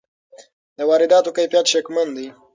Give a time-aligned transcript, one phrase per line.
[0.77, 2.27] د وارداتو کیفیت شکمن دی.